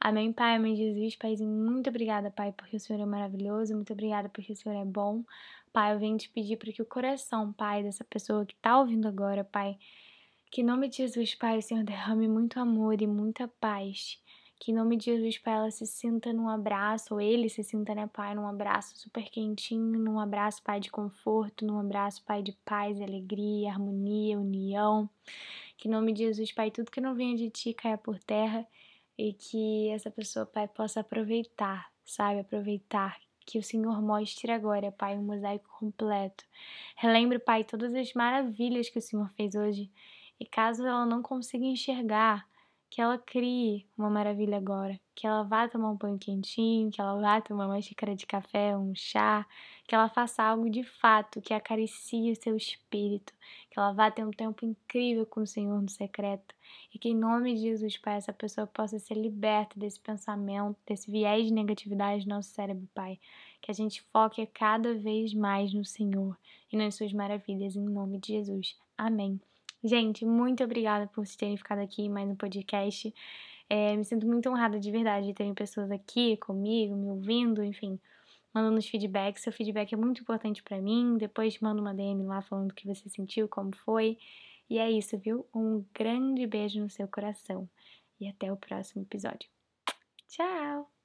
Amém, 0.00 0.32
Pai, 0.32 0.56
amém, 0.56 0.76
Jesus. 0.76 1.16
Paizinho, 1.16 1.50
muito 1.50 1.88
obrigada, 1.88 2.30
Pai, 2.30 2.52
porque 2.52 2.76
o 2.76 2.80
Senhor 2.80 3.00
é 3.00 3.06
maravilhoso. 3.06 3.74
Muito 3.74 3.92
obrigada 3.92 4.28
porque 4.28 4.52
o 4.52 4.56
Senhor 4.56 4.76
é 4.80 4.84
bom. 4.84 5.24
Pai, 5.72 5.94
eu 5.94 5.98
venho 5.98 6.16
te 6.18 6.28
pedir 6.28 6.56
para 6.56 6.70
que 6.72 6.82
o 6.82 6.86
coração, 6.86 7.52
Pai, 7.52 7.82
dessa 7.82 8.04
pessoa 8.04 8.44
que 8.44 8.54
está 8.54 8.78
ouvindo 8.78 9.08
agora, 9.08 9.42
Pai, 9.42 9.78
que 10.50 10.60
em 10.60 10.64
nome 10.64 10.88
de 10.88 10.98
Jesus, 10.98 11.34
Pai, 11.34 11.58
o 11.58 11.62
Senhor 11.62 11.82
derrame 11.82 12.28
muito 12.28 12.60
amor 12.60 13.00
e 13.00 13.06
muita 13.06 13.48
paz. 13.60 14.20
Que 14.58 14.70
em 14.70 14.74
nome 14.74 14.96
de 14.96 15.06
Jesus, 15.06 15.38
Pai, 15.38 15.54
ela 15.54 15.70
se 15.70 15.86
sinta 15.86 16.32
num 16.32 16.48
abraço, 16.48 17.14
ou 17.14 17.20
ele 17.20 17.48
se 17.48 17.62
sinta, 17.62 17.94
né, 17.94 18.06
Pai, 18.06 18.34
num 18.34 18.46
abraço 18.46 18.96
super 18.98 19.28
quentinho, 19.30 19.98
num 19.98 20.20
abraço, 20.20 20.62
Pai, 20.62 20.78
de 20.78 20.90
conforto, 20.90 21.66
num 21.66 21.78
abraço, 21.78 22.22
Pai, 22.24 22.42
de 22.42 22.52
paz, 22.64 23.00
alegria, 23.00 23.70
harmonia, 23.70 24.38
união. 24.38 25.08
Que 25.76 25.88
em 25.88 25.90
nome 25.90 26.12
de 26.12 26.20
Jesus, 26.24 26.52
Pai, 26.52 26.70
tudo 26.70 26.90
que 26.90 27.00
não 27.00 27.14
venha 27.14 27.36
de 27.36 27.50
Ti 27.50 27.74
caia 27.74 27.98
por 27.98 28.18
terra 28.18 28.66
e 29.18 29.32
que 29.32 29.88
essa 29.90 30.10
pessoa, 30.10 30.46
Pai, 30.46 30.68
possa 30.68 31.00
aproveitar, 31.00 31.90
sabe? 32.04 32.40
Aproveitar 32.40 33.18
que 33.46 33.58
o 33.58 33.62
Senhor 33.62 34.02
mostre 34.02 34.50
agora, 34.50 34.90
Pai, 34.92 35.16
um 35.16 35.22
mosaico 35.22 35.68
completo. 35.78 36.44
Relembre, 36.96 37.38
Pai, 37.38 37.64
todas 37.64 37.94
as 37.94 38.12
maravilhas 38.12 38.88
que 38.88 38.98
o 38.98 39.02
Senhor 39.02 39.30
fez 39.36 39.54
hoje. 39.54 39.90
E 40.38 40.44
caso 40.44 40.86
ela 40.86 41.06
não 41.06 41.22
consiga 41.22 41.64
enxergar, 41.64 42.46
que 42.88 43.00
ela 43.00 43.18
crie 43.18 43.86
uma 43.96 44.08
maravilha 44.08 44.56
agora, 44.56 44.98
que 45.14 45.26
ela 45.26 45.42
vá 45.42 45.68
tomar 45.68 45.90
um 45.90 45.96
pão 45.96 46.16
quentinho, 46.16 46.90
que 46.90 47.00
ela 47.00 47.20
vá 47.20 47.40
tomar 47.40 47.66
uma 47.66 47.80
xícara 47.80 48.14
de 48.14 48.26
café, 48.26 48.76
um 48.76 48.94
chá, 48.94 49.46
que 49.86 49.94
ela 49.94 50.08
faça 50.08 50.42
algo 50.42 50.70
de 50.70 50.82
fato 50.82 51.40
que 51.40 51.52
acaricie 51.52 52.32
o 52.32 52.42
seu 52.42 52.56
espírito, 52.56 53.32
que 53.70 53.78
ela 53.78 53.92
vá 53.92 54.10
ter 54.10 54.24
um 54.24 54.30
tempo 54.30 54.64
incrível 54.64 55.26
com 55.26 55.40
o 55.40 55.46
Senhor 55.46 55.80
no 55.80 55.88
secreto. 55.88 56.54
E 56.92 56.98
que 56.98 57.10
em 57.10 57.14
nome 57.14 57.54
de 57.54 57.62
Jesus, 57.62 57.98
Pai, 57.98 58.16
essa 58.16 58.32
pessoa 58.32 58.66
possa 58.66 58.98
ser 58.98 59.14
liberta 59.14 59.78
desse 59.78 60.00
pensamento, 60.00 60.78
desse 60.86 61.10
viés 61.10 61.46
de 61.46 61.52
negatividade 61.52 62.26
no 62.26 62.36
nosso 62.36 62.50
cérebro, 62.50 62.88
Pai, 62.94 63.18
que 63.60 63.70
a 63.70 63.74
gente 63.74 64.02
foque 64.12 64.46
cada 64.46 64.94
vez 64.94 65.34
mais 65.34 65.72
no 65.72 65.84
Senhor 65.84 66.36
e 66.72 66.76
nas 66.76 66.94
suas 66.94 67.12
maravilhas 67.12 67.76
em 67.76 67.84
nome 67.84 68.18
de 68.18 68.28
Jesus. 68.28 68.76
Amém. 68.96 69.40
Gente, 69.86 70.24
muito 70.24 70.64
obrigada 70.64 71.06
por 71.06 71.24
vocês 71.24 71.36
terem 71.36 71.56
ficado 71.56 71.78
aqui 71.78 72.08
mais 72.08 72.28
no 72.28 72.34
podcast. 72.34 73.14
É, 73.70 73.96
me 73.96 74.04
sinto 74.04 74.26
muito 74.26 74.48
honrada 74.50 74.80
de 74.80 74.90
verdade 74.90 75.28
de 75.28 75.32
terem 75.32 75.54
pessoas 75.54 75.92
aqui 75.92 76.36
comigo, 76.38 76.96
me 76.96 77.08
ouvindo, 77.08 77.62
enfim, 77.62 77.96
mandando 78.52 78.78
os 78.78 78.88
feedbacks. 78.88 79.44
Seu 79.44 79.52
feedback 79.52 79.92
é 79.92 79.96
muito 79.96 80.22
importante 80.22 80.60
para 80.60 80.80
mim. 80.80 81.16
Depois 81.16 81.60
manda 81.60 81.80
uma 81.80 81.94
DM 81.94 82.24
lá 82.24 82.42
falando 82.42 82.72
o 82.72 82.74
que 82.74 82.84
você 82.84 83.08
sentiu, 83.08 83.48
como 83.48 83.76
foi. 83.76 84.18
E 84.68 84.76
é 84.76 84.90
isso, 84.90 85.16
viu? 85.18 85.46
Um 85.54 85.84
grande 85.94 86.44
beijo 86.48 86.80
no 86.80 86.90
seu 86.90 87.06
coração. 87.06 87.68
E 88.20 88.28
até 88.28 88.52
o 88.52 88.56
próximo 88.56 89.02
episódio. 89.02 89.48
Tchau! 90.26 90.95